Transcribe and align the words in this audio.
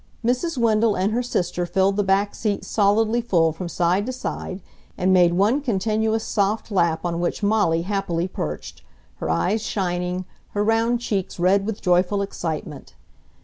Mrs. 0.25 0.57
Wendell 0.57 0.95
and 0.97 1.11
her 1.13 1.21
sister 1.21 1.67
filled 1.67 1.95
the 1.95 2.01
back 2.01 2.33
seat 2.33 2.65
solidly 2.65 3.21
full 3.21 3.51
from 3.53 3.69
side 3.69 4.07
to 4.07 4.11
side 4.11 4.59
and 4.97 5.13
made 5.13 5.35
one 5.35 5.61
continuous 5.61 6.23
soft 6.23 6.71
lap 6.71 7.05
on 7.05 7.19
which 7.19 7.43
Molly 7.43 7.83
happily 7.83 8.27
perched, 8.27 8.81
her 9.17 9.29
eyes 9.29 9.61
shining, 9.61 10.25
her 10.53 10.63
round 10.63 11.01
cheeks 11.01 11.37
red 11.37 11.67
with 11.67 11.83
joyful 11.83 12.23
excitement. 12.23 12.95